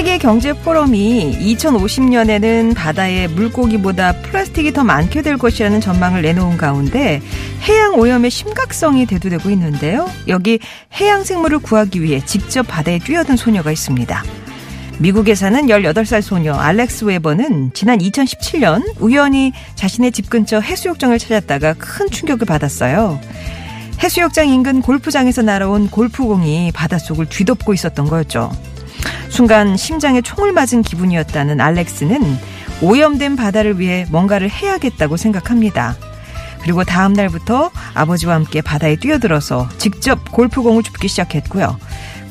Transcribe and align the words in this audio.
세계 0.00 0.16
경제 0.16 0.54
포럼이 0.54 1.36
2050년에는 1.40 2.74
바다에 2.74 3.26
물고기보다 3.26 4.12
플라스틱이 4.22 4.72
더 4.72 4.82
많게 4.82 5.20
될 5.20 5.36
것이라는 5.36 5.78
전망을 5.82 6.22
내놓은 6.22 6.56
가운데 6.56 7.20
해양 7.64 7.96
오염의 7.96 8.30
심각성이 8.30 9.04
대두되고 9.04 9.50
있는데요. 9.50 10.08
여기 10.26 10.58
해양 10.98 11.22
생물을 11.22 11.58
구하기 11.58 12.00
위해 12.00 12.24
직접 12.24 12.62
바다에 12.62 12.98
뛰어든 12.98 13.36
소녀가 13.36 13.70
있습니다. 13.70 14.24
미국에 15.00 15.34
사는 15.34 15.66
18살 15.66 16.22
소녀 16.22 16.54
알렉스 16.54 17.04
웨버는 17.04 17.72
지난 17.74 17.98
2017년 17.98 18.82
우연히 19.00 19.52
자신의 19.74 20.12
집 20.12 20.30
근처 20.30 20.60
해수욕장을 20.60 21.18
찾았다가 21.18 21.74
큰 21.74 22.08
충격을 22.08 22.46
받았어요. 22.46 23.20
해수욕장 24.02 24.48
인근 24.48 24.80
골프장에서 24.80 25.42
날아온 25.42 25.90
골프공이 25.90 26.72
바닷속을 26.72 27.26
뒤덮고 27.28 27.74
있었던 27.74 28.06
거였죠. 28.06 28.50
순간 29.30 29.76
심장에 29.76 30.20
총을 30.20 30.52
맞은 30.52 30.82
기분이었다는 30.82 31.60
알렉스는 31.60 32.20
오염된 32.82 33.36
바다를 33.36 33.78
위해 33.78 34.04
뭔가를 34.10 34.50
해야겠다고 34.50 35.16
생각합니다. 35.16 35.96
그리고 36.62 36.84
다음 36.84 37.14
날부터 37.14 37.70
아버지와 37.94 38.34
함께 38.34 38.60
바다에 38.60 38.96
뛰어들어서 38.96 39.68
직접 39.78 40.30
골프공을 40.30 40.82
줍기 40.82 41.08
시작했고요. 41.08 41.78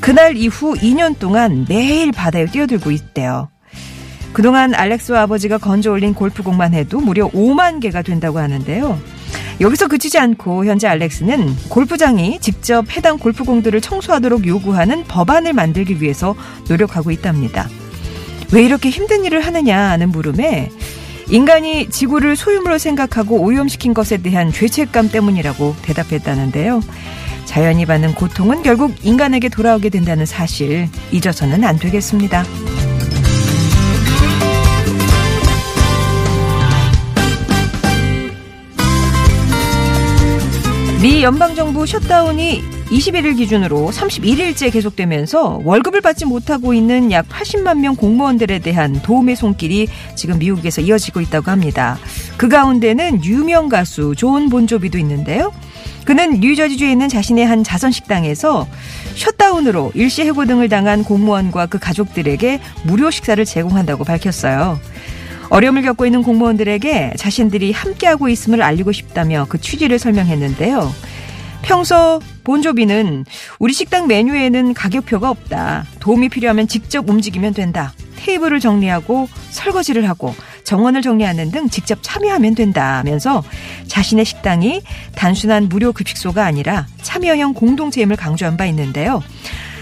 그날 0.00 0.36
이후 0.36 0.74
2년 0.74 1.18
동안 1.18 1.66
매일 1.68 2.12
바다에 2.12 2.46
뛰어들고 2.46 2.90
있대요. 2.90 3.48
그동안 4.32 4.74
알렉스와 4.74 5.22
아버지가 5.22 5.58
건져 5.58 5.90
올린 5.90 6.14
골프공만 6.14 6.74
해도 6.74 7.00
무려 7.00 7.28
5만 7.28 7.80
개가 7.80 8.02
된다고 8.02 8.38
하는데요. 8.38 8.98
여기서 9.60 9.88
그치지 9.88 10.18
않고 10.18 10.64
현재 10.64 10.88
알렉스는 10.88 11.54
골프장이 11.68 12.38
직접 12.40 12.90
해당 12.96 13.18
골프공들을 13.18 13.80
청소하도록 13.80 14.46
요구하는 14.46 15.04
법안을 15.04 15.52
만들기 15.52 16.00
위해서 16.00 16.34
노력하고 16.68 17.10
있답니다. 17.10 17.68
왜 18.52 18.64
이렇게 18.64 18.88
힘든 18.88 19.24
일을 19.24 19.40
하느냐 19.40 19.96
는 19.96 20.08
물음에 20.10 20.70
인간이 21.28 21.88
지구를 21.90 22.36
소유물로 22.36 22.78
생각하고 22.78 23.40
오염시킨 23.40 23.94
것에 23.94 24.16
대한 24.16 24.50
죄책감 24.50 25.10
때문이라고 25.10 25.76
대답했다는데요. 25.82 26.80
자연이 27.44 27.84
받는 27.84 28.14
고통은 28.14 28.62
결국 28.62 28.94
인간에게 29.02 29.48
돌아오게 29.48 29.90
된다는 29.90 30.26
사실 30.26 30.88
잊어서는 31.12 31.64
안 31.64 31.78
되겠습니다. 31.78 32.44
미 41.00 41.22
연방정부 41.22 41.86
셧다운이 41.86 42.62
21일 42.90 43.34
기준으로 43.34 43.90
31일째 43.90 44.70
계속되면서 44.70 45.62
월급을 45.64 46.02
받지 46.02 46.26
못하고 46.26 46.74
있는 46.74 47.10
약 47.10 47.26
80만 47.26 47.78
명 47.78 47.96
공무원들에 47.96 48.58
대한 48.58 49.00
도움의 49.00 49.34
손길이 49.34 49.88
지금 50.14 50.38
미국에서 50.38 50.82
이어지고 50.82 51.22
있다고 51.22 51.50
합니다. 51.50 51.96
그 52.36 52.50
가운데는 52.50 53.24
유명 53.24 53.70
가수 53.70 54.14
존 54.14 54.50
본조비도 54.50 54.98
있는데요. 54.98 55.54
그는 56.04 56.40
뉴저지주에 56.40 56.92
있는 56.92 57.08
자신의 57.08 57.46
한 57.46 57.64
자선 57.64 57.92
식당에서 57.92 58.66
셧다운으로 59.14 59.92
일시 59.94 60.22
해고 60.22 60.44
등을 60.44 60.68
당한 60.68 61.02
공무원과 61.04 61.66
그 61.66 61.78
가족들에게 61.78 62.60
무료 62.82 63.10
식사를 63.10 63.42
제공한다고 63.42 64.04
밝혔어요. 64.04 64.78
어려움을 65.50 65.82
겪고 65.82 66.06
있는 66.06 66.22
공무원들에게 66.22 67.14
자신들이 67.16 67.72
함께하고 67.72 68.28
있음을 68.28 68.62
알리고 68.62 68.92
싶다며 68.92 69.46
그 69.48 69.60
취지를 69.60 69.98
설명했는데요. 69.98 70.92
평소 71.62 72.20
본조비는 72.44 73.26
우리 73.58 73.72
식당 73.72 74.06
메뉴에는 74.06 74.74
가격표가 74.74 75.28
없다. 75.28 75.84
도움이 75.98 76.28
필요하면 76.30 76.68
직접 76.68 77.08
움직이면 77.08 77.52
된다. 77.52 77.92
테이블을 78.16 78.60
정리하고 78.60 79.28
설거지를 79.50 80.08
하고 80.08 80.34
정원을 80.64 81.02
정리하는 81.02 81.50
등 81.50 81.68
직접 81.68 81.98
참여하면 82.02 82.54
된다면서 82.54 83.42
자신의 83.88 84.24
식당이 84.24 84.82
단순한 85.16 85.68
무료 85.68 85.92
급식소가 85.92 86.44
아니라 86.44 86.86
참여형 87.02 87.54
공동체임을 87.54 88.16
강조한 88.16 88.56
바 88.56 88.66
있는데요. 88.66 89.22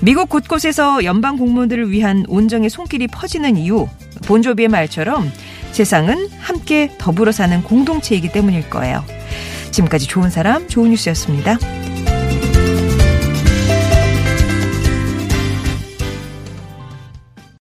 미국 0.00 0.30
곳곳에서 0.30 1.04
연방 1.04 1.36
공무원들을 1.36 1.90
위한 1.90 2.24
온정의 2.28 2.70
손길이 2.70 3.06
퍼지는 3.06 3.56
이유 3.58 3.86
본조비의 4.24 4.68
말처럼 4.68 5.30
세상은 5.72 6.28
함께 6.38 6.90
더불어 6.98 7.32
사는 7.32 7.62
공동체이기 7.62 8.32
때문일 8.32 8.70
거예요. 8.70 9.04
지금까지 9.70 10.06
좋은 10.06 10.30
사람, 10.30 10.68
좋은 10.68 10.90
뉴스였습니다. 10.90 11.58